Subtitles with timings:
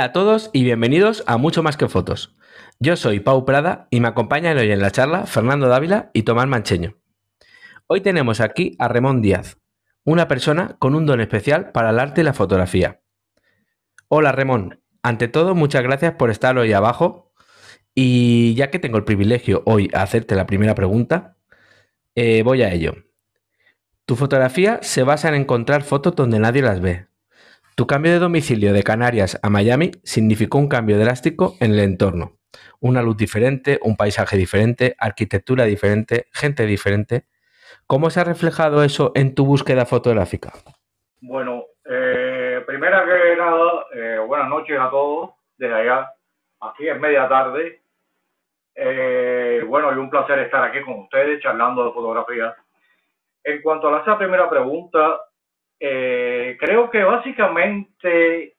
[0.00, 2.34] Hola a todos y bienvenidos a Mucho Más que Fotos.
[2.78, 6.46] Yo soy Pau Prada y me acompañan hoy en la charla Fernando Dávila y Tomás
[6.46, 6.96] Mancheño.
[7.86, 9.58] Hoy tenemos aquí a Ramón Díaz,
[10.04, 13.02] una persona con un don especial para el arte y la fotografía.
[14.08, 17.34] Hola Ramón, ante todo muchas gracias por estar hoy abajo
[17.94, 21.36] y ya que tengo el privilegio hoy a hacerte la primera pregunta,
[22.14, 22.94] eh, voy a ello.
[24.06, 27.09] Tu fotografía se basa en encontrar fotos donde nadie las ve,
[27.80, 32.32] tu cambio de domicilio de Canarias a Miami significó un cambio drástico en el entorno.
[32.78, 37.24] Una luz diferente, un paisaje diferente, arquitectura diferente, gente diferente.
[37.86, 40.52] ¿Cómo se ha reflejado eso en tu búsqueda fotográfica?
[41.22, 46.12] Bueno, eh, primera que nada, eh, buenas noches a todos desde allá.
[46.60, 47.80] Aquí es media tarde.
[48.74, 52.54] Eh, bueno, y un placer estar aquí con ustedes charlando de fotografía.
[53.42, 55.18] En cuanto a esa primera pregunta,
[55.82, 58.56] eh, creo que básicamente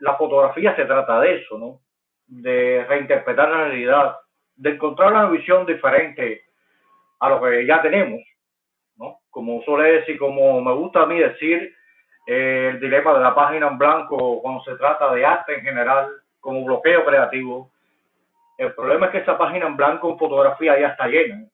[0.00, 1.80] la fotografía se trata de eso, ¿no?
[2.26, 4.16] De reinterpretar la realidad,
[4.56, 6.42] de encontrar una visión diferente
[7.20, 8.20] a lo que ya tenemos,
[8.96, 9.20] ¿no?
[9.30, 11.74] Como suele decir, como me gusta a mí decir,
[12.26, 16.10] eh, el dilema de la página en blanco cuando se trata de arte en general,
[16.38, 17.72] como bloqueo creativo.
[18.58, 21.46] El problema es que esa página en blanco en fotografía ya está llena.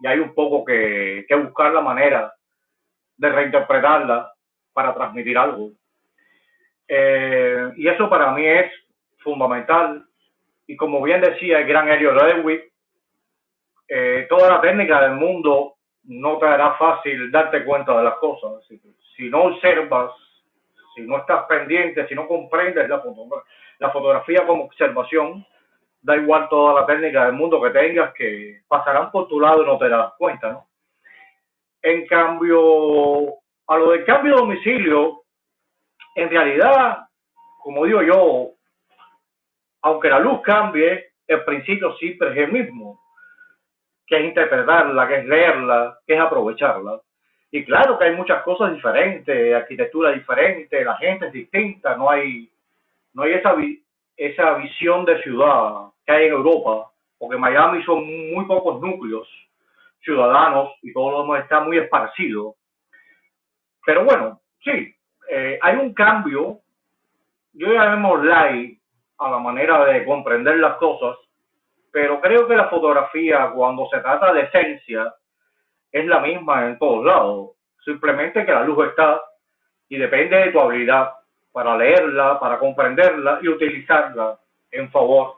[0.00, 2.32] Y hay un poco que, que buscar la manera
[3.18, 4.32] de reinterpretarla
[4.72, 5.72] para transmitir algo.
[6.86, 8.72] Eh, y eso para mí es
[9.18, 10.04] fundamental.
[10.66, 12.72] Y como bien decía el gran Elliot Redwick,
[13.88, 15.74] eh, toda la técnica del mundo
[16.04, 18.64] no te hará fácil darte cuenta de las cosas.
[19.16, 20.12] Si, no observas,
[20.94, 23.02] si no estás pendiente, si no comprendes la,
[23.78, 25.44] la fotografía como observación,
[26.00, 29.66] da igual toda la técnica del mundo que tengas, que pasarán por tu lado y
[29.66, 30.67] no te das cuenta, ¿no?
[31.82, 33.34] En cambio,
[33.66, 35.22] a lo del cambio de domicilio,
[36.14, 37.06] en realidad,
[37.62, 38.50] como digo yo,
[39.82, 43.00] aunque la luz cambie, el principio siempre es el mismo,
[44.06, 47.00] que es interpretarla, que es leerla, que es aprovecharla.
[47.50, 52.50] Y claro que hay muchas cosas diferentes, arquitectura diferente, la gente es distinta, no hay,
[53.14, 53.54] no hay esa,
[54.16, 59.28] esa visión de ciudad que hay en Europa, porque Miami son muy pocos núcleos
[60.00, 62.54] ciudadanos y todo lo demás está muy esparcido.
[63.84, 64.94] Pero bueno, sí,
[65.30, 66.60] eh, hay un cambio,
[67.52, 68.78] yo llamémosle
[69.18, 71.16] a la manera de comprender las cosas,
[71.90, 75.14] pero creo que la fotografía cuando se trata de esencia
[75.90, 77.50] es la misma en todos lados.
[77.84, 79.22] Simplemente que la luz está
[79.88, 81.12] y depende de tu habilidad
[81.52, 84.38] para leerla, para comprenderla y utilizarla
[84.70, 85.37] en favor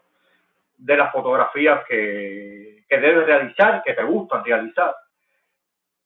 [0.81, 4.95] de las fotografías que, que debes realizar, que te gustan realizar.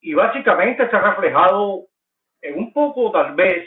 [0.01, 1.85] Y básicamente se ha reflejado
[2.43, 3.67] en un poco, tal vez,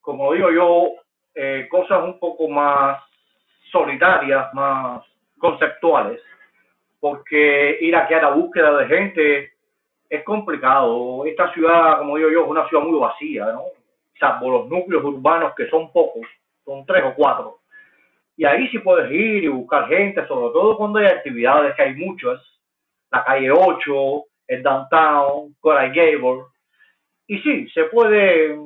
[0.00, 0.90] como digo yo,
[1.34, 3.02] eh, cosas un poco más
[3.70, 5.02] solitarias, más
[5.38, 6.20] conceptuales,
[7.00, 9.52] porque ir aquí a la búsqueda de gente
[10.08, 11.24] es complicado.
[11.24, 13.64] Esta ciudad, como digo yo, es una ciudad muy vacía, ¿no?
[14.20, 16.26] Salvo los núcleos urbanos que son pocos,
[16.64, 17.61] son tres o cuatro
[18.36, 21.94] y ahí sí puedes ir y buscar gente, sobre todo cuando hay actividades, que hay
[21.94, 22.40] muchas,
[23.10, 26.44] la calle 8, el downtown, Coral Gable.
[27.26, 28.58] Y sí, se puede,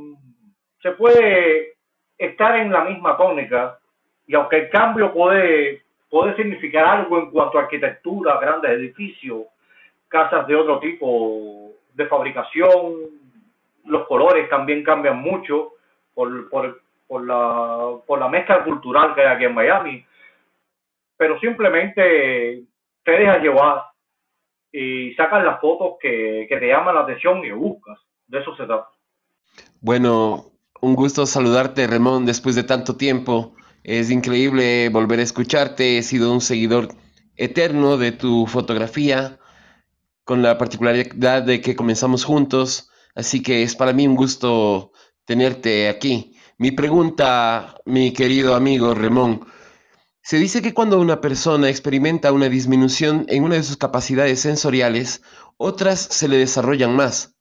[0.82, 1.74] se puede
[2.16, 3.78] estar en la misma tónica,
[4.26, 9.46] y aunque el cambio puede, puede significar algo en cuanto a arquitectura, grandes edificios,
[10.08, 12.94] casas de otro tipo de fabricación,
[13.84, 15.72] los colores también cambian mucho
[16.14, 20.04] por, por, por la, por la mezcla cultural que hay aquí en Miami,
[21.16, 22.64] pero simplemente
[23.04, 23.84] te dejas llevar
[24.72, 27.98] y sacas las fotos que, que te llaman la atención y buscas.
[28.26, 28.88] De eso se trata.
[29.80, 33.54] Bueno, un gusto saludarte, Ramón, después de tanto tiempo.
[33.84, 35.98] Es increíble volver a escucharte.
[35.98, 36.88] He sido un seguidor
[37.36, 39.38] eterno de tu fotografía,
[40.24, 42.90] con la particularidad de que comenzamos juntos.
[43.14, 44.90] Así que es para mí un gusto
[45.24, 46.35] tenerte aquí.
[46.58, 49.46] Mi pregunta, mi querido amigo Ramón,
[50.22, 55.22] se dice que cuando una persona experimenta una disminución en una de sus capacidades sensoriales,
[55.58, 57.36] otras se le desarrollan más.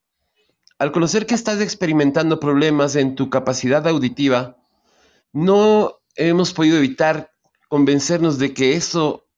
[0.79, 4.57] Al conocer que estás experimentando problemas en tu capacidad auditiva,
[5.31, 7.31] no hemos podido evitar
[7.69, 9.29] convencernos de que eso,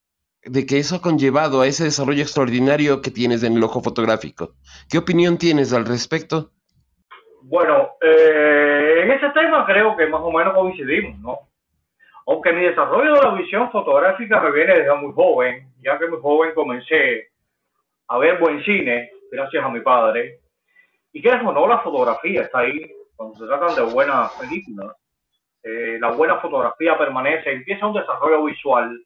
[0.42, 4.56] de que eso ha conllevado a ese desarrollo extraordinario que tienes en el ojo fotográfico.
[4.90, 6.50] ¿Qué opinión tienes al respecto?
[7.42, 11.38] Bueno, eh, en ese tema creo que más o menos coincidimos, ¿no?
[12.26, 16.20] Aunque mi desarrollo de la visión fotográfica me viene desde muy joven, ya que muy
[16.20, 17.28] joven comencé
[18.08, 20.40] a ver buen cine, gracias a mi padre.
[21.12, 24.94] Y que o no, la fotografía está ahí, cuando se tratan de buenas películas.
[25.62, 29.04] eh, la buena fotografía permanece, empieza un desarrollo visual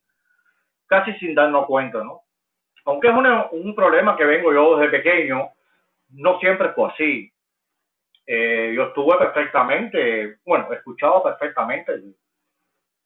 [0.87, 2.21] casi sin darnos cuenta, ¿no?
[2.85, 3.15] Aunque es
[3.53, 5.49] un problema que vengo yo desde pequeño,
[6.11, 7.32] no siempre fue así.
[8.27, 12.01] Eh, yo estuve perfectamente, bueno, escuchaba perfectamente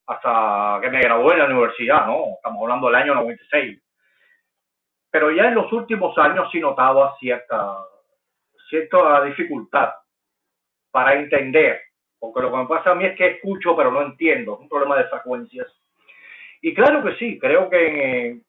[0.05, 2.35] hasta que me gradué en la universidad, ¿no?
[2.35, 3.81] Estamos hablando del año 96.
[5.09, 7.77] Pero ya en los últimos años sí notaba cierta,
[8.69, 9.93] cierta dificultad
[10.91, 11.81] para entender,
[12.19, 14.69] porque lo que me pasa a mí es que escucho pero no entiendo, es un
[14.69, 15.67] problema de frecuencias.
[16.61, 18.39] Y claro que sí, creo que,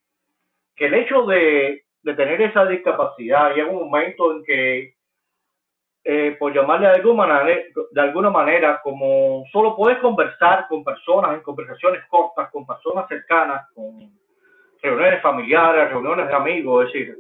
[0.77, 4.98] que el hecho de, de tener esa discapacidad llega un momento en que
[6.11, 7.61] eh, por llamarle de alguna, manera,
[7.91, 13.71] de alguna manera, como solo puedes conversar con personas en conversaciones cortas, con personas cercanas,
[13.75, 14.11] con
[14.81, 17.19] reuniones familiares, reuniones de amigos, es decir,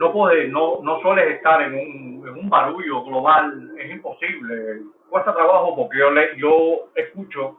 [0.00, 5.32] no puedes, no, no sueles estar en un, en un barullo global, es imposible, cuesta
[5.32, 7.58] trabajo porque yo, le, yo escucho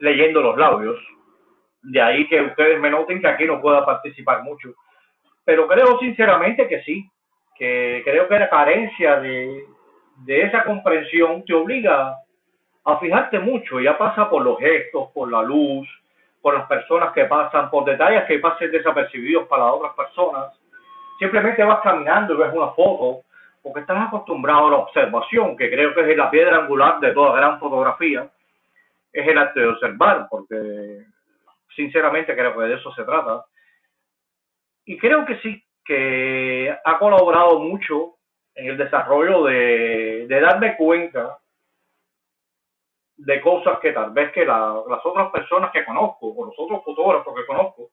[0.00, 1.02] leyendo los labios,
[1.84, 4.74] de ahí que ustedes me noten que aquí no pueda participar mucho,
[5.42, 7.08] pero creo sinceramente que sí,
[7.56, 9.71] que creo que la carencia de,
[10.24, 12.16] de esa comprensión te obliga
[12.84, 15.88] a fijarte mucho, ya pasa por los gestos, por la luz,
[16.40, 20.58] por las personas que pasan, por detalles que pasen desapercibidos para otras personas.
[21.18, 23.22] Simplemente vas caminando y ves una foto,
[23.62, 27.36] porque estás acostumbrado a la observación, que creo que es la piedra angular de toda
[27.36, 28.28] gran fotografía,
[29.12, 31.04] es el arte de observar, porque
[31.76, 33.44] sinceramente creo que de eso se trata.
[34.84, 38.16] Y creo que sí, que ha colaborado mucho
[38.54, 41.38] en el desarrollo de, darme cuenta
[43.16, 47.34] de cosas que tal vez que las otras personas que conozco o los otros fotógrafos
[47.34, 47.90] que conozco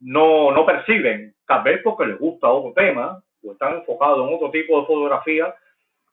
[0.00, 4.50] no, no perciben, tal vez porque les gusta otro tema o están enfocados en otro
[4.50, 5.54] tipo de fotografía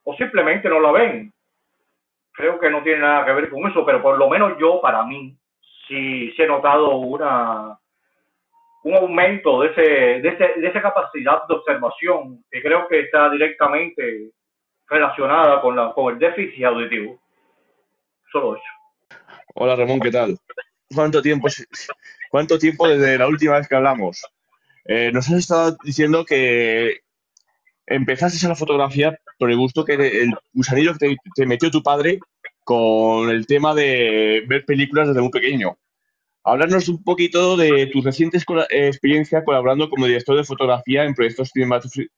[0.03, 1.33] o simplemente no la ven.
[2.33, 5.03] Creo que no tiene nada que ver con eso, pero por lo menos yo, para
[5.03, 5.35] mí,
[5.87, 7.77] sí, sí he notado una,
[8.83, 13.29] un aumento de, ese, de, ese, de esa capacidad de observación que creo que está
[13.29, 14.31] directamente
[14.87, 17.19] relacionada con, la, con el déficit auditivo.
[18.31, 19.19] Solo eso.
[19.55, 20.37] Hola Ramón, ¿qué tal?
[20.93, 21.47] ¿Cuánto tiempo,
[22.29, 24.25] cuánto tiempo desde la última vez que hablamos?
[24.85, 27.01] Eh, nos has estado diciendo que
[27.85, 31.83] empezaste a la fotografía por el gusto que el gusanillo que te, te metió tu
[31.83, 32.19] padre
[32.63, 35.77] con el tema de ver películas desde muy pequeño.
[36.43, 41.51] Hablarnos un poquito de tu reciente eh, experiencia colaborando como director de fotografía en proyectos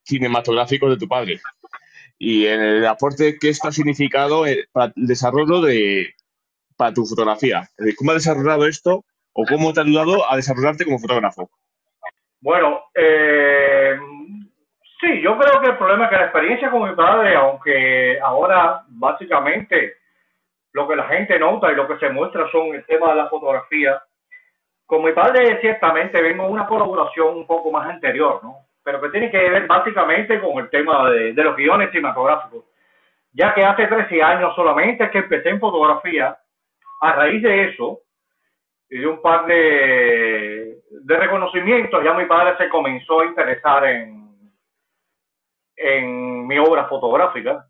[0.04, 1.42] cinematográficos de tu padre
[2.18, 6.14] y en el aporte que esto ha significado eh, para el desarrollo de
[6.78, 7.68] para tu fotografía.
[7.98, 9.04] ¿Cómo ha desarrollado esto
[9.34, 11.50] o cómo te ha ayudado a desarrollarte como fotógrafo?
[12.40, 13.98] Bueno, eh,
[15.00, 18.84] sí, yo creo que el problema es que la experiencia con mi padre, aunque ahora
[18.88, 19.96] básicamente
[20.72, 23.30] lo que la gente nota y lo que se muestra son el tema de la
[23.30, 24.02] fotografía,
[24.86, 28.58] con mi padre ciertamente vimos una colaboración un poco más anterior, ¿no?
[28.84, 32.66] Pero que tiene que ver básicamente con el tema de, los guiones cinematográficos.
[33.32, 36.38] Ya que hace 13 años solamente que empecé en fotografía,
[37.02, 38.02] a raíz de eso,
[38.90, 44.22] y de un par de, reconocimientos, ya mi padre se comenzó a interesar en,
[46.46, 47.66] mi obra fotográfica.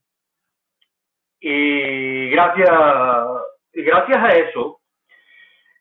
[1.40, 4.83] Y gracias a eso,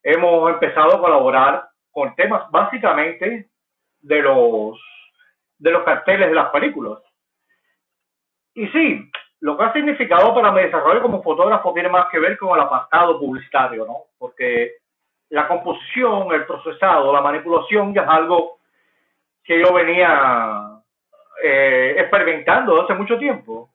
[0.02, 3.48] hemos empezado a colaborar con temas básicamente
[4.00, 4.80] de los
[5.58, 6.98] de los carteles de las películas.
[8.54, 12.36] Y sí, lo que ha significado para mi desarrollo como fotógrafo tiene más que ver
[12.36, 14.06] con el apartado publicitario, ¿no?
[14.18, 14.72] Porque
[15.30, 18.58] la composición, el procesado, la manipulación ya es algo
[19.44, 20.82] que yo venía
[21.42, 23.70] eh, experimentando hace mucho tiempo.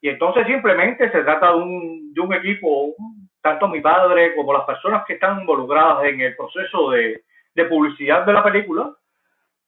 [0.00, 2.94] Y entonces simplemente se trata de un, de un equipo,
[3.42, 7.22] tanto mi padre como las personas que están involucradas en el proceso de,
[7.54, 8.92] de publicidad de la película,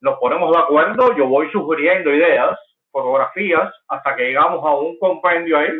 [0.01, 2.59] nos ponemos de acuerdo, yo voy sugiriendo ideas,
[2.91, 5.71] fotografías, hasta que llegamos a un compendio ahí,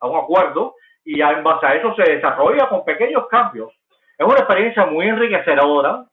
[0.00, 3.72] a un acuerdo, y ya en base a eso se desarrolla con pequeños cambios.
[4.18, 6.06] Es una experiencia muy enriquecedora,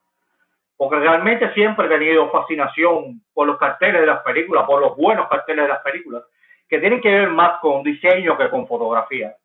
[0.76, 5.28] porque realmente siempre he tenido fascinación por los carteles de las películas, por los buenos
[5.30, 6.24] carteles de las películas,
[6.68, 9.36] que tienen que ver más con diseño que con fotografía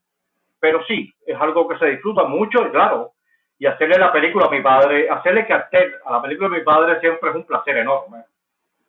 [0.66, 3.12] pero sí, es algo que se disfruta mucho y claro,
[3.56, 6.98] y hacerle la película a mi padre, hacerle cartel a la película de mi padre
[6.98, 8.24] siempre es un placer enorme.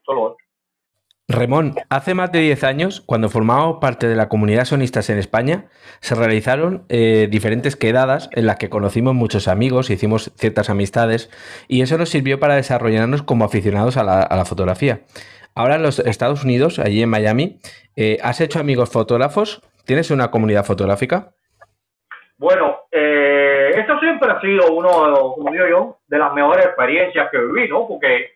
[0.02, 0.38] Solo eso.
[1.28, 5.66] Remón, hace más de 10 años, cuando formábamos parte de la comunidad sonistas en España,
[6.00, 11.30] se realizaron eh, diferentes quedadas en las que conocimos muchos amigos, hicimos ciertas amistades
[11.68, 15.02] y eso nos sirvió para desarrollarnos como aficionados a la, fotografía.
[15.54, 17.60] Ahora en los Estados Unidos, allí en Miami,
[17.96, 19.62] eh, ¿has hecho amigos fotógrafos?
[19.86, 21.37] ¿Tienes una comunidad fotográfica?
[22.38, 27.68] Bueno, eh, esto siempre ha sido uno, como yo, de las mejores experiencias que viví,
[27.68, 27.88] ¿no?
[27.88, 28.34] Porque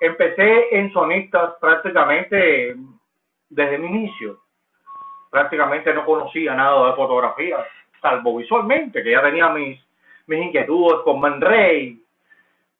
[0.00, 2.74] empecé en sonistas prácticamente
[3.48, 4.40] desde mi inicio.
[5.30, 7.64] Prácticamente no conocía nada de fotografía,
[8.00, 9.78] salvo visualmente, que ya tenía mis,
[10.26, 12.02] mis inquietudes con Man Ray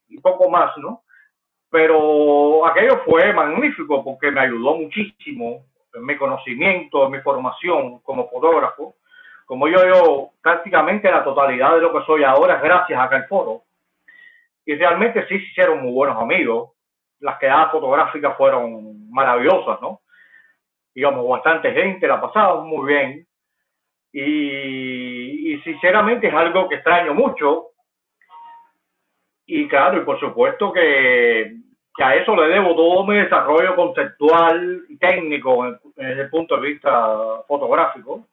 [0.08, 1.02] y poco más, ¿no?
[1.70, 8.28] Pero aquello fue magnífico porque me ayudó muchísimo en mi conocimiento, en mi formación como
[8.28, 8.96] fotógrafo.
[9.48, 13.62] Como yo, prácticamente la totalidad de lo que soy ahora es gracias a aquel foro.
[14.66, 16.72] Y realmente sí se hicieron muy buenos amigos.
[17.20, 20.02] Las quedadas fotográficas fueron maravillosas, ¿no?
[20.94, 23.26] Digamos, bastante gente, la pasaba muy bien.
[24.12, 27.68] Y, sinceramente es algo que extraño mucho
[29.46, 31.56] y claro, y por supuesto que,
[32.00, 37.42] a eso le debo todo mi desarrollo conceptual y técnico desde el punto de vista
[37.48, 38.28] fotográfico.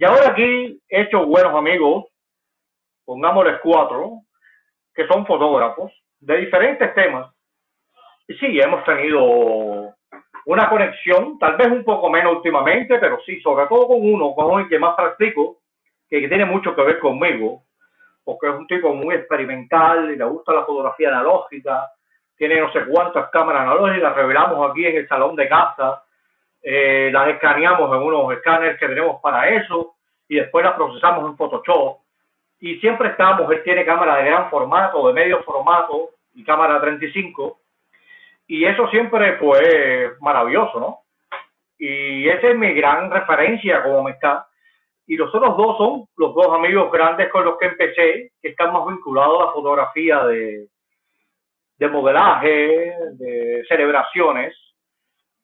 [0.00, 2.04] Y ahora aquí he buenos amigos,
[3.04, 4.20] pongámosles cuatro,
[4.94, 7.34] que son fotógrafos de diferentes temas.
[8.28, 9.96] Sí, hemos tenido
[10.46, 14.60] una conexión, tal vez un poco menos últimamente, pero sí, sobre todo con uno, con
[14.60, 15.58] el que más practico,
[16.08, 17.64] que tiene mucho que ver conmigo,
[18.22, 21.90] porque es un tipo muy experimental y le gusta la fotografía analógica,
[22.36, 26.04] tiene no sé cuántas cámaras analógicas, revelamos aquí en el salón de casa,
[26.62, 29.94] eh, las escaneamos en unos escáneres que tenemos para eso
[30.28, 31.98] y después las procesamos en Photoshop.
[32.60, 37.60] Y siempre estamos, él tiene cámara de gran formato, de medio formato y cámara 35.
[38.48, 40.98] Y eso siempre fue maravilloso, ¿no?
[41.78, 44.48] Y esa es mi gran referencia como está
[45.08, 48.74] y los otros dos son los dos amigos grandes con los que empecé, que están
[48.74, 50.68] más vinculados a la fotografía de,
[51.78, 54.54] de modelaje, de celebraciones,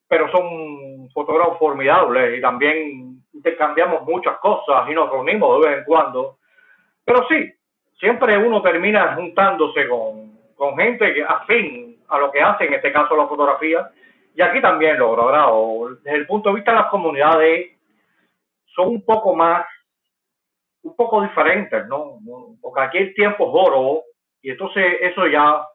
[0.07, 0.45] pero son
[1.13, 6.39] fotógrafos formidables y también intercambiamos muchas cosas y nos reunimos de vez en cuando.
[7.05, 7.53] Pero sí,
[7.99, 13.17] siempre uno termina juntándose con, con gente afín a lo que hace, en este caso
[13.17, 13.91] la fotografía,
[14.35, 15.97] y aquí también lo logrado.
[16.03, 17.71] Desde el punto de vista de las comunidades
[18.75, 19.67] son un poco más,
[20.83, 22.19] un poco diferentes, ¿no?
[22.61, 24.03] Porque aquí el tiempo es oro
[24.43, 25.67] y entonces eso ya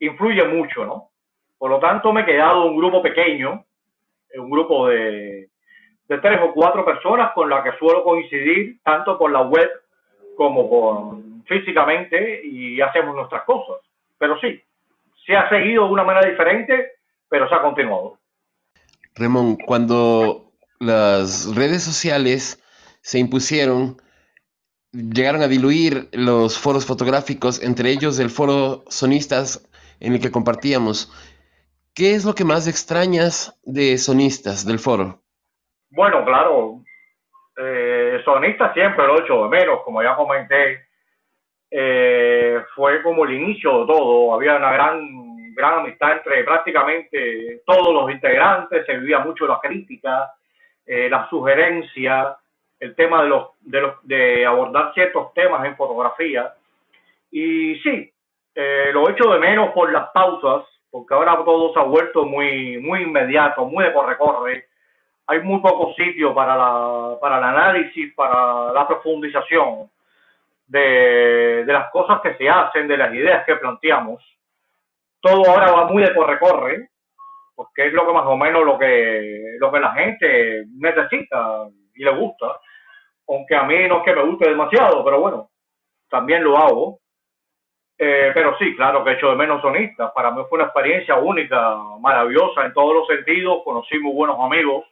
[0.00, 1.10] influye mucho, ¿no?
[1.58, 3.64] Por lo tanto, me he quedado un grupo pequeño,
[4.38, 5.48] un grupo de,
[6.08, 9.68] de tres o cuatro personas con las que suelo coincidir tanto por la web
[10.36, 13.76] como por físicamente y hacemos nuestras cosas.
[14.18, 14.60] Pero sí,
[15.26, 16.92] se ha seguido de una manera diferente,
[17.28, 18.18] pero se ha continuado.
[19.14, 22.62] Ramón, cuando las redes sociales
[23.00, 23.96] se impusieron,
[24.92, 29.68] llegaron a diluir los foros fotográficos, entre ellos el foro Sonistas
[30.00, 31.12] en el que compartíamos.
[31.94, 35.20] ¿Qué es lo que más extrañas de Sonistas, del foro?
[35.90, 36.80] Bueno, claro,
[37.58, 40.86] eh, Sonistas siempre lo he hecho de menos, como ya comenté.
[41.70, 47.92] Eh, fue como el inicio de todo, había una gran, gran amistad entre prácticamente todos
[47.92, 50.32] los integrantes, se vivía mucho la crítica,
[50.86, 52.36] eh, la sugerencia,
[52.80, 56.54] el tema de, los, de, los, de abordar ciertos temas en fotografía.
[57.30, 58.12] Y sí,
[58.54, 62.78] eh, lo echo de menos por las pausas, porque ahora todo se ha vuelto muy,
[62.78, 64.66] muy inmediato, muy de corre-corre.
[65.26, 69.90] Hay muy poco sitio para, la, para el análisis, para la profundización
[70.66, 74.22] de, de las cosas que se hacen, de las ideas que planteamos.
[75.20, 76.90] Todo ahora va muy de corre-corre
[77.54, 82.04] porque es lo que más o menos lo que, lo que la gente necesita y
[82.04, 82.58] le gusta,
[83.28, 85.50] aunque a mí no es que me guste demasiado, pero bueno,
[86.10, 86.98] también lo hago.
[87.98, 90.10] Eh, pero sí, claro que he hecho de menos sonistas.
[90.12, 93.62] Para mí fue una experiencia única, maravillosa en todos los sentidos.
[93.64, 94.84] Conocí muy buenos amigos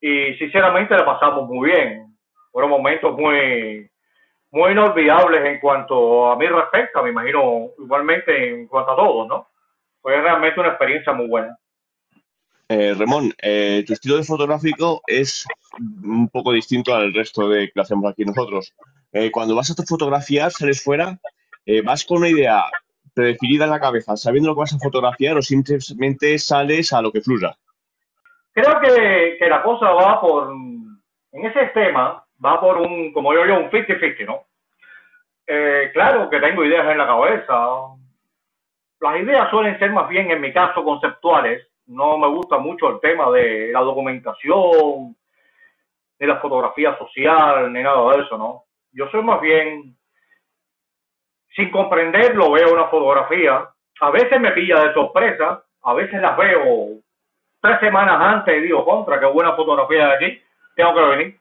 [0.00, 2.16] y sinceramente la pasamos muy bien.
[2.50, 3.88] Fueron momentos muy,
[4.50, 9.50] muy inolvidables en cuanto a mi respecto, me imagino igualmente en cuanto a todos, ¿no?
[10.00, 11.56] fue realmente una experiencia muy buena.
[12.68, 15.44] Eh, Ramón, eh, tu estilo de fotográfico es
[16.04, 18.72] un poco distinto al resto de que hacemos aquí nosotros.
[19.12, 21.18] Eh, cuando vas a fotografiar, sales fuera,
[21.66, 22.64] eh, vas con una idea
[23.14, 27.12] predefinida en la cabeza, sabiendo lo que vas a fotografiar o simplemente sales a lo
[27.12, 27.54] que fluya.
[28.52, 33.44] Creo que, que la cosa va por, en ese tema, va por un, como yo
[33.44, 34.44] digo, un 50-50, ¿no?
[35.92, 37.56] claro que tengo ideas en la cabeza,
[39.00, 41.66] las ideas suelen ser más bien, en mi caso, conceptuales.
[41.86, 45.16] No me gusta mucho el tema de la documentación,
[46.18, 48.64] de la fotografía social, ni nada de eso, ¿no?
[48.92, 49.96] Yo soy más bien,
[51.54, 53.68] sin comprenderlo, veo una fotografía.
[54.00, 57.00] A veces me pilla de sorpresa, a veces las veo
[57.60, 60.42] tres semanas antes y digo, contra, qué buena fotografía de aquí,
[60.74, 61.40] tengo que venir.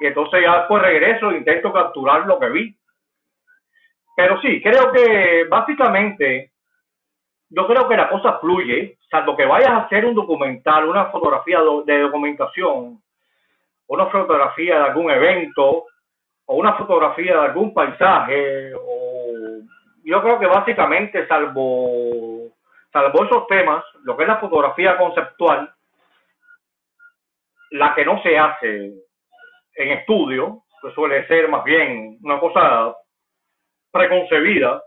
[0.00, 2.76] y entonces ya después regreso e intento capturar lo que vi.
[4.16, 6.52] Pero sí, creo que básicamente,
[7.48, 11.60] yo creo que la cosa fluye, salvo que vayas a hacer un documental, una fotografía
[11.84, 13.00] de documentación,
[13.86, 15.86] una fotografía de algún evento,
[16.46, 19.24] o una fotografía de algún paisaje, o
[20.04, 22.50] yo creo que básicamente, salvo,
[22.92, 25.72] salvo esos temas, lo que es la fotografía conceptual,
[27.70, 28.92] la que no se hace
[29.76, 32.94] en estudio, que suele ser más bien una cosa
[33.90, 34.82] preconcebida,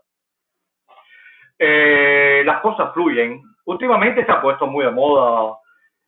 [1.58, 3.42] eh, las cosas fluyen.
[3.66, 5.58] Últimamente se ha puesto muy de moda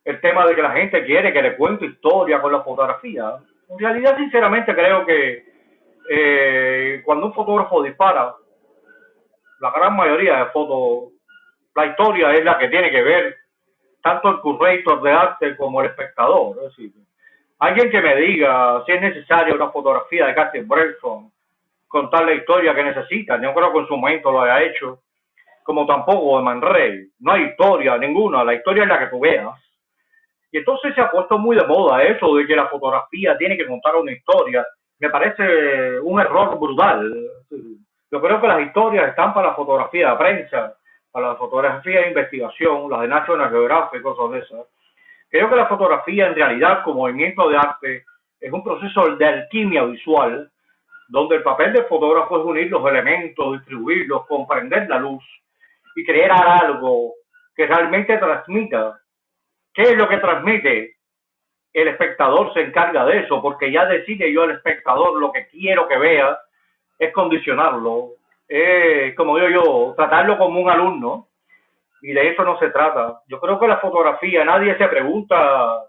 [0.05, 3.37] el tema de que la gente quiere que le cuente historia con la fotografía.
[3.69, 5.45] En realidad, sinceramente, creo que
[6.09, 8.33] eh, cuando un fotógrafo dispara,
[9.59, 11.13] la gran mayoría de fotos,
[11.75, 13.35] la historia es la que tiene que ver
[14.01, 16.57] tanto el curator de arte como el espectador.
[17.59, 21.31] Alguien que me diga si es necesaria una fotografía de Catherine Bresson,
[21.87, 23.39] contar la historia que necesita.
[23.41, 24.99] Yo creo que en su momento lo haya hecho,
[25.63, 27.09] como tampoco de Man Ray.
[27.19, 29.59] No hay historia ninguna, la historia es la que tú veas.
[30.51, 33.67] Y entonces se ha puesto muy de moda eso de que la fotografía tiene que
[33.67, 34.65] contar una historia.
[34.99, 37.13] Me parece un error brutal.
[38.11, 40.75] Yo creo que las historias están para la fotografía de prensa,
[41.11, 44.67] para la fotografía de investigación, las de National Geographic, cosas de esas.
[45.29, 48.05] Creo que la fotografía en realidad como movimiento de arte
[48.39, 50.49] es un proceso de alquimia visual,
[51.07, 55.23] donde el papel del fotógrafo es unir los elementos, distribuirlos, comprender la luz
[55.95, 57.13] y crear algo
[57.55, 58.99] que realmente transmita.
[59.79, 60.97] ¿Qué es lo que transmite?
[61.71, 65.87] El espectador se encarga de eso, porque ya decide yo el espectador lo que quiero
[65.87, 66.37] que vea,
[66.97, 68.09] es condicionarlo,
[68.45, 71.29] es, como digo yo, tratarlo como un alumno,
[72.01, 73.21] y de eso no se trata.
[73.29, 75.85] Yo creo que la fotografía, nadie se pregunta,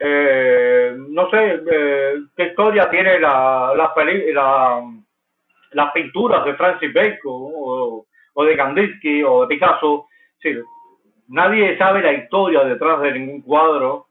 [0.00, 4.82] eh, no sé, eh, qué historia tiene la, la,
[5.70, 10.08] las pinturas de Francis Bacon o, de Kandinsky o de Picasso.
[10.42, 10.58] Sí,
[11.28, 14.06] nadie sabe la historia detrás de ningún cuadro,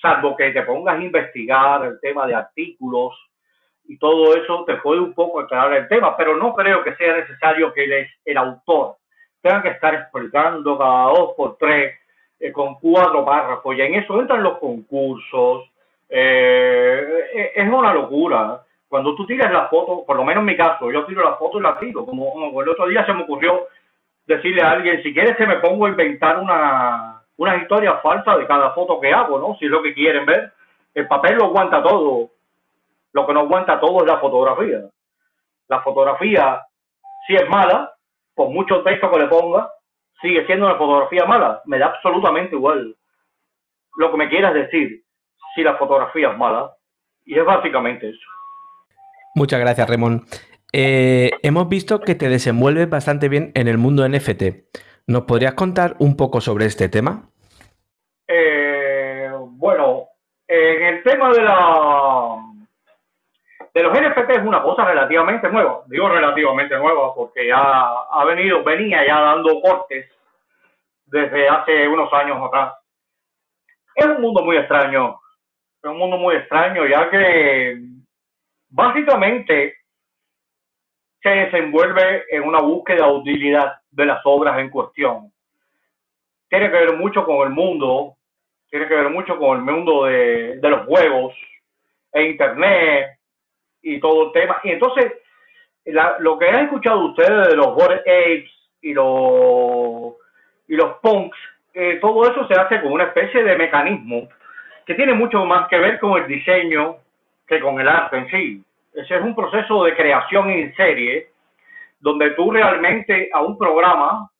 [0.00, 3.14] salvo que te pongas a investigar el tema de artículos
[3.86, 7.16] y todo eso te puede un poco aclarar el tema, pero no creo que sea
[7.16, 8.96] necesario que el, el autor
[9.42, 12.00] tengan que estar explicando cada dos por tres
[12.38, 13.76] eh, con cuatro párrafos.
[13.76, 15.70] Y en eso entran los concursos.
[16.08, 18.62] Eh, eh, es una locura.
[18.88, 21.58] Cuando tú tiras la foto, por lo menos en mi caso, yo tiro la foto
[21.58, 22.04] y la tiro.
[22.04, 23.66] Como, el otro día se me ocurrió
[24.30, 28.46] decirle a alguien, si quieres que me pongo a inventar una, una historia falsa de
[28.46, 29.56] cada foto que hago, ¿no?
[29.58, 30.52] Si es lo que quieren ver.
[30.94, 32.30] El papel lo aguanta todo.
[33.12, 34.82] Lo que no aguanta todo es la fotografía.
[35.68, 36.64] La fotografía,
[37.26, 37.92] si es mala,
[38.34, 39.68] por mucho texto que le ponga,
[40.20, 41.60] sigue siendo una fotografía mala.
[41.64, 42.94] Me da absolutamente igual
[43.96, 45.02] lo que me quieras decir
[45.54, 46.72] si la fotografía es mala.
[47.24, 48.28] Y es básicamente eso.
[49.34, 50.24] Muchas gracias, Ramón.
[50.72, 54.42] Eh, hemos visto que te desenvuelves bastante bien en el mundo NFT.
[55.06, 57.28] ¿Nos podrías contar un poco sobre este tema?
[58.28, 60.06] Eh, bueno,
[60.46, 62.36] en el tema de la
[63.72, 65.82] de los NFT es una cosa relativamente nueva.
[65.86, 67.58] Digo relativamente nueva porque ya
[68.10, 70.08] ha venido, venía ya dando cortes
[71.06, 72.74] desde hace unos años atrás.
[73.94, 75.20] Es un mundo muy extraño.
[75.82, 77.80] Es un mundo muy extraño ya que
[78.68, 79.79] básicamente
[81.22, 85.32] se desenvuelve en una búsqueda de utilidad de las obras en cuestión.
[86.48, 88.16] Tiene que ver mucho con el mundo,
[88.70, 91.34] tiene que ver mucho con el mundo de, de los juegos
[92.12, 93.20] e internet,
[93.82, 94.60] y todo el tema.
[94.64, 95.12] Y entonces,
[96.20, 98.50] lo que han escuchado ustedes de los Bored Apes
[98.82, 100.14] y los,
[100.68, 101.38] y los punks,
[101.74, 104.28] eh, todo eso se hace con una especie de mecanismo
[104.86, 106.96] que tiene mucho más que ver con el diseño
[107.46, 108.64] que con el arte en sí.
[108.92, 111.30] Ese es un proceso de creación en serie
[111.98, 114.30] donde tú realmente a un programa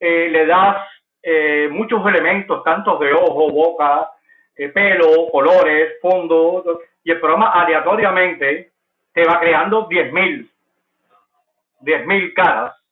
[0.00, 0.84] eh, le das
[1.22, 4.10] eh, muchos elementos, tanto de ojo, boca,
[4.74, 8.72] pelo, colores, fondo, y el programa aleatoriamente
[9.12, 10.48] te va creando 10.000
[11.80, 12.82] 10.000 caras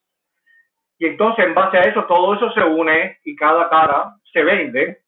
[1.00, 4.98] y entonces en base a eso todo eso se une y cada cara se vende.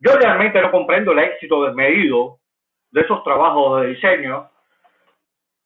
[0.00, 2.38] Yo realmente no comprendo el éxito desmedido
[2.90, 4.50] de esos trabajos de diseño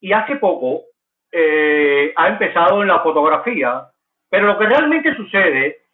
[0.03, 0.83] y hace poco
[1.31, 3.89] eh, ha empezado en la fotografía,
[4.29, 5.85] pero lo que realmente sucede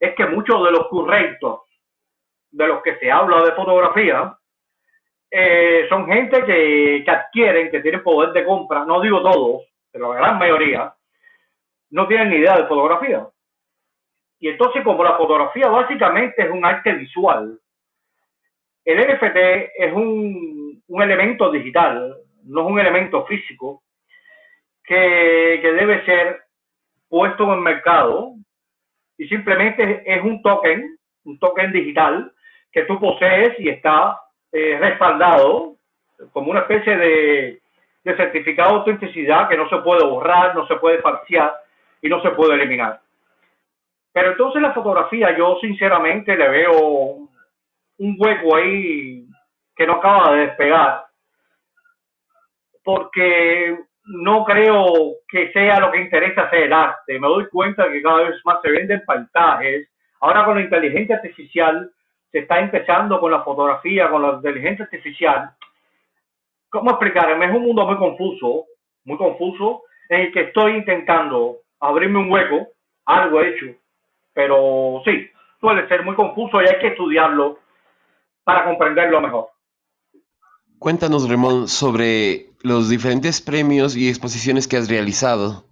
[0.00, 1.60] es que muchos de los correctos
[2.50, 4.36] de los que se habla de fotografía
[5.30, 10.14] eh, son gente que, que, adquieren, que tienen poder de compra, no digo todos, pero
[10.14, 10.94] la gran mayoría,
[11.90, 13.28] no tienen ni idea de fotografía.
[14.40, 17.60] Y entonces como la fotografía básicamente es un arte visual,
[18.84, 19.36] el NFT
[19.76, 23.82] es un, un elemento digital, no es un elemento físico
[24.84, 26.42] que, que debe ser
[27.08, 28.34] puesto en el mercado
[29.18, 32.32] y simplemente es un token, un token digital
[32.70, 34.20] que tú posees y está
[34.52, 35.76] eh, respaldado
[36.32, 37.60] como una especie de,
[38.04, 41.54] de certificado de autenticidad que no se puede borrar, no se puede falsear
[42.00, 43.00] y no se puede eliminar.
[44.12, 47.28] Pero entonces la fotografía yo sinceramente le veo
[47.98, 49.26] un hueco ahí
[49.74, 51.05] que no acaba de despegar
[52.86, 57.18] porque no creo que sea lo que interesa hacer el arte.
[57.18, 59.88] Me doy cuenta que cada vez más se venden paisajes.
[60.20, 61.90] Ahora con la inteligencia artificial
[62.30, 65.50] se está empezando con la fotografía, con la inteligencia artificial.
[66.70, 67.46] ¿Cómo explicarme?
[67.46, 68.66] Es un mundo muy confuso,
[69.04, 72.68] muy confuso, en el que estoy intentando abrirme un hueco,
[73.04, 73.66] algo hecho,
[74.32, 77.58] pero sí, suele ser muy confuso y hay que estudiarlo
[78.44, 79.48] para comprenderlo mejor.
[80.78, 85.64] Cuéntanos, Ramón, sobre los diferentes premios y exposiciones que has realizado.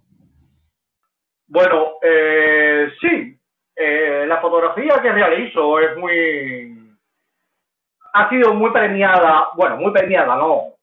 [1.47, 3.37] Bueno, eh, sí,
[3.75, 6.95] eh, la fotografía que realizo es muy...
[8.13, 10.75] ha sido muy premiada, bueno, muy premiada, no,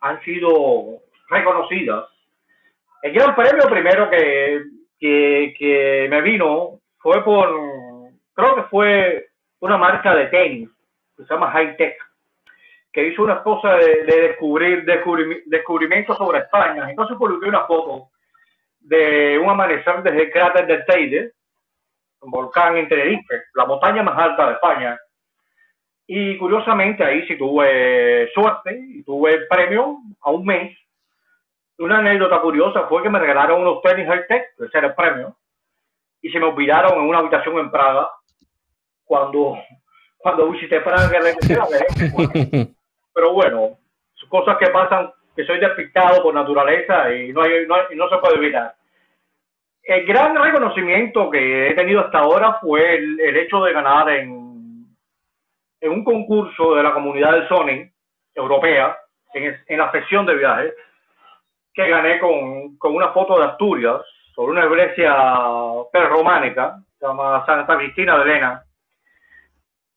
[0.00, 2.04] han sido reconocidas.
[3.02, 4.62] El gran premio primero que,
[4.98, 7.48] que, que me vino fue por,
[8.34, 9.28] creo que fue
[9.60, 10.68] una marca de tenis,
[11.16, 12.09] que se llama High Tech
[12.92, 16.90] que hizo una cosa de, descubrir descubrimientos sobre España.
[16.90, 18.10] Entonces publiqué una foto
[18.80, 21.32] de un amanecer desde el cráter del Teide,
[22.22, 24.98] un volcán en Tenerife, la montaña más alta de España.
[26.06, 30.76] Y curiosamente ahí sí tuve suerte y tuve el premio a un mes.
[31.78, 35.36] Una anécdota curiosa fue que me regalaron unos tenis high-tech, ese era el premio,
[36.20, 38.10] y se me olvidaron en una habitación en Praga
[39.04, 39.56] cuando,
[40.18, 41.10] cuando visité Praga.
[43.12, 43.78] Pero bueno,
[44.28, 48.36] cosas que pasan, que soy despistado por naturaleza y no, hay, no, no se puede
[48.36, 48.74] evitar.
[49.82, 54.86] El gran reconocimiento que he tenido hasta ahora fue el, el hecho de ganar en,
[55.80, 57.90] en, un concurso de la comunidad de Sony
[58.34, 58.96] europea,
[59.34, 60.74] en, en la sección de viajes,
[61.72, 64.02] que gané con, con, una foto de Asturias
[64.34, 65.16] sobre una iglesia
[65.92, 68.62] prerrománica, se llama Santa Cristina de Elena,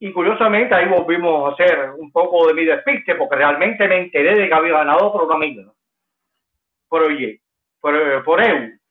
[0.04, 4.36] y curiosamente ahí volvimos a hacer un poco de mi despiste, porque realmente me enteré
[4.36, 5.64] de que había ganado por una amiga.
[6.90, 7.40] Por oye,
[7.80, 8.82] por, por él,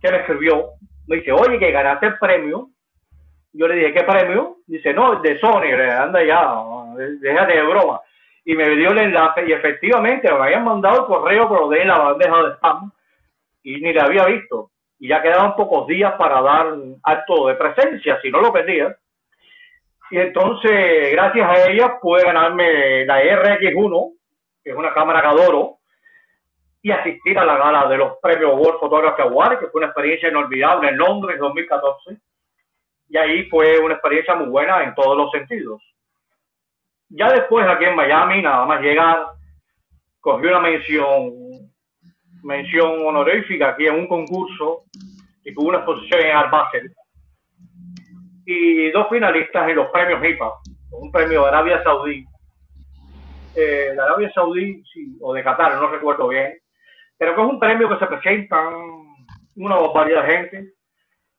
[0.00, 0.70] que me escribió,
[1.06, 2.70] me dice, oye, que ganaste el premio.
[3.52, 4.56] Yo le dije, ¿qué premio?
[4.66, 6.62] Dice, no, de Sony, anda ya,
[7.20, 8.00] déjate de broma.
[8.42, 11.98] Y me dio el enlace y efectivamente me habían mandado el correo, pero de la
[11.98, 12.90] bandeja de spam
[13.64, 14.70] y ni la había visto.
[14.98, 18.96] Y ya quedaban pocos días para dar acto de presencia, si no lo perdía
[20.10, 24.14] y entonces, gracias a ella, pude ganarme la RX1,
[24.62, 25.78] que es una cámara que adoro,
[26.82, 30.28] y asistir a la gala de los premios World Photography Awards, que fue una experiencia
[30.28, 32.18] inolvidable en Londres 2014.
[33.08, 35.82] Y ahí fue una experiencia muy buena en todos los sentidos.
[37.08, 39.26] Ya después, aquí en Miami, nada más llegar,
[40.20, 41.32] cogí una mención,
[42.44, 44.84] mención honorífica aquí en un concurso
[45.44, 46.94] y tuve una exposición en Art Basel
[48.46, 50.52] y dos finalistas en los premios IPA,
[50.92, 52.24] un premio de Arabia Saudí,
[53.56, 56.56] eh, de Arabia Saudí sí, o de Qatar, no recuerdo bien,
[57.18, 58.72] pero que es un premio que se presentan
[59.56, 60.72] una variedad de gente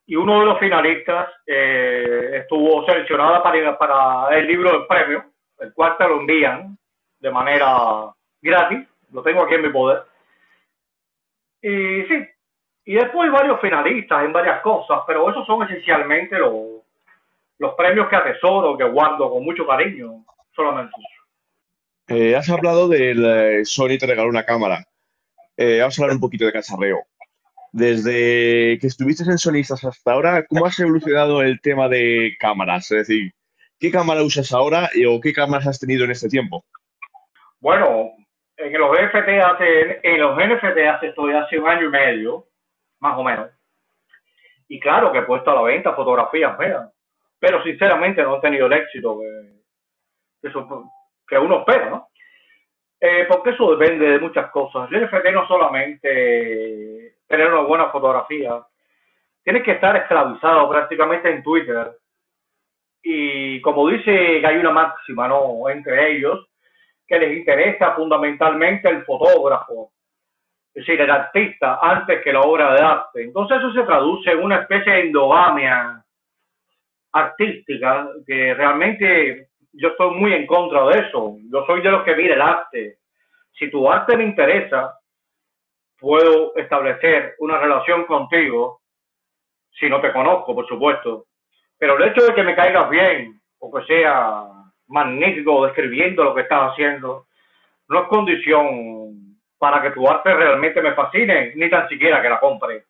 [0.06, 5.24] y uno de los finalistas eh, estuvo seleccionado para, para el libro del premio,
[5.60, 6.78] el cual te lo envían
[7.20, 10.04] de manera gratis, lo tengo aquí en mi poder.
[11.62, 12.28] Y sí,
[12.86, 16.77] y después varios finalistas en varias cosas, pero esos son esencialmente los
[17.60, 20.94] los premios que atesoro, que guardo con mucho cariño, solamente
[22.10, 24.86] eh, has hablado del eh, Sony te regaló una cámara.
[25.58, 27.00] Eh, vamos a hablar un poquito de cacharreo.
[27.74, 32.90] Desde que estuviste en Sony hasta ahora, ¿cómo has evolucionado el tema de cámaras?
[32.92, 33.34] Es decir,
[33.78, 36.64] ¿qué cámara usas ahora o qué cámaras has tenido en este tiempo?
[37.60, 38.12] Bueno,
[38.56, 42.48] en los NFT hace, en los NFT hace, estoy hace un año y medio,
[43.00, 43.50] más o menos.
[44.70, 46.88] Y claro que he puesto a la venta fotografías mías
[47.40, 50.52] pero sinceramente no han tenido el éxito que,
[51.28, 52.10] que uno espera, ¿no?
[53.00, 54.92] Eh, porque eso depende de muchas cosas.
[54.92, 58.60] El NFT no solamente tener una buena fotografía,
[59.44, 61.92] tienes que estar esclavizado prácticamente en Twitter.
[63.04, 65.70] Y como dice que hay una máxima, ¿no?
[65.70, 66.48] Entre ellos,
[67.08, 69.92] que les interesa fundamentalmente el fotógrafo,
[70.74, 73.24] es decir, el artista, antes que la obra de arte.
[73.24, 76.04] Entonces eso se traduce en una especie de endogamia
[77.20, 81.38] artística que realmente yo estoy muy en contra de eso.
[81.52, 82.98] Yo soy de los que mira el arte.
[83.58, 84.98] Si tu arte me interesa,
[86.00, 88.82] puedo establecer una relación contigo,
[89.72, 91.26] si no te conozco, por supuesto.
[91.78, 94.46] Pero el hecho de que me caigas bien, o que sea
[94.88, 97.28] magnífico describiendo lo que estás haciendo,
[97.90, 102.40] no es condición para que tu arte realmente me fascine, ni tan siquiera que la
[102.40, 102.86] compre.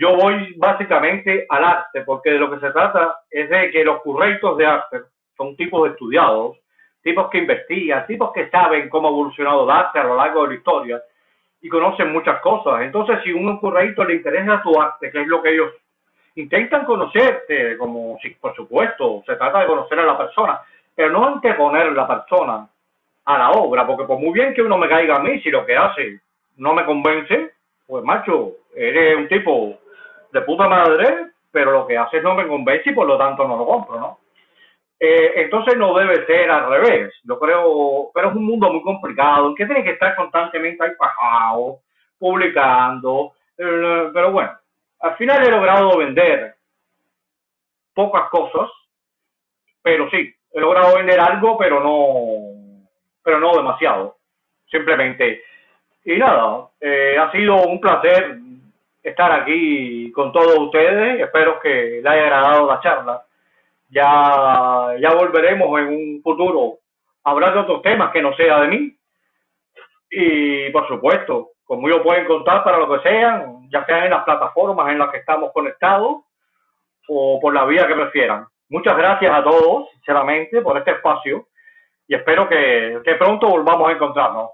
[0.00, 4.00] Yo voy básicamente al arte, porque de lo que se trata es de que los
[4.00, 5.00] curreitos de arte
[5.36, 6.56] son tipos estudiados,
[7.02, 10.48] tipos que investigan, tipos que saben cómo ha evolucionado el arte a lo largo de
[10.50, 11.02] la historia
[11.60, 12.82] y conocen muchas cosas.
[12.82, 15.72] Entonces, si a un curreito le interesa tu arte, que es lo que ellos
[16.36, 20.60] intentan conocerte, como si, por supuesto, se trata de conocer a la persona,
[20.94, 22.68] pero no anteponer la persona
[23.24, 25.66] a la obra, porque por muy bien que uno me caiga a mí, si lo
[25.66, 26.20] que hace
[26.56, 27.50] no me convence,
[27.84, 29.76] pues macho, eres un tipo
[30.32, 33.56] de puta madre, pero lo que haces no me convence y por lo tanto no
[33.56, 34.18] lo compro, ¿no?
[35.00, 39.48] Eh, entonces no debe ser al revés, yo creo, pero es un mundo muy complicado,
[39.48, 41.78] en que tiene que estar constantemente ahí pajado,
[42.18, 44.58] publicando, eh, pero bueno,
[45.00, 46.56] al final he logrado vender
[47.94, 48.68] pocas cosas,
[49.82, 52.74] pero sí, he logrado vender algo, pero no,
[53.22, 54.16] pero no demasiado.
[54.70, 55.42] Simplemente.
[56.04, 58.38] Y nada, eh, ha sido un placer
[59.08, 61.20] estar aquí con todos ustedes.
[61.20, 63.22] Espero que les haya agradado la charla.
[63.88, 66.78] Ya, ya volveremos en un futuro
[67.24, 68.96] a hablar de otros temas que no sea de mí.
[70.10, 74.90] Y por supuesto, conmigo pueden contar para lo que sean, ya sean en las plataformas
[74.90, 76.22] en las que estamos conectados
[77.08, 78.46] o por la vía que prefieran.
[78.68, 81.48] Muchas gracias a todos, sinceramente, por este espacio
[82.08, 84.50] y espero que, pronto volvamos a encontrarnos.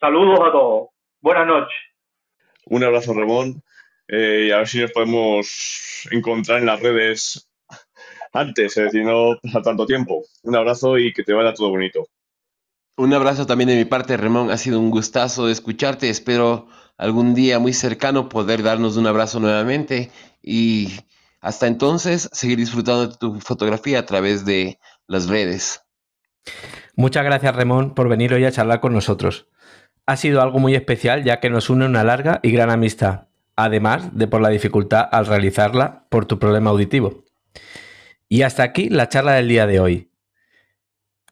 [0.00, 0.88] Saludos a todos.
[1.20, 1.93] Buenas noches.
[2.66, 3.62] Un abrazo, Ramón.
[4.08, 7.48] Eh, y a ver si nos podemos encontrar en las redes
[8.32, 10.24] antes, es decir, no pasa tanto tiempo.
[10.42, 12.06] Un abrazo y que te vaya todo bonito.
[12.96, 14.50] Un abrazo también de mi parte, Ramón.
[14.50, 16.10] Ha sido un gustazo de escucharte.
[16.10, 20.10] Espero algún día muy cercano poder darnos un abrazo nuevamente
[20.42, 20.92] y
[21.40, 25.82] hasta entonces seguir disfrutando de tu fotografía a través de las redes.
[26.96, 29.48] Muchas gracias, Ramón, por venir hoy a charlar con nosotros.
[30.06, 34.16] Ha sido algo muy especial ya que nos une una larga y gran amistad, además
[34.16, 37.24] de por la dificultad al realizarla por tu problema auditivo.
[38.28, 40.10] Y hasta aquí la charla del día de hoy.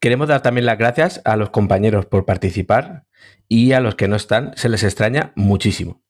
[0.00, 3.04] Queremos dar también las gracias a los compañeros por participar
[3.48, 6.02] y a los que no están se les extraña muchísimo.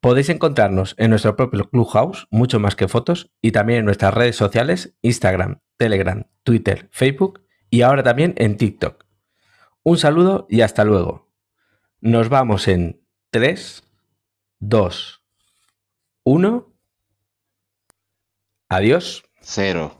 [0.00, 4.36] Podéis encontrarnos en nuestro propio Clubhouse, mucho más que fotos, y también en nuestras redes
[4.36, 9.04] sociales, Instagram, Telegram, Twitter, Facebook y ahora también en TikTok.
[9.82, 11.29] Un saludo y hasta luego.
[12.02, 12.98] Nos vamos en
[13.30, 13.84] 3,
[14.60, 15.22] 2,
[16.24, 16.72] 1.
[18.70, 19.22] Adiós.
[19.42, 19.99] Cero.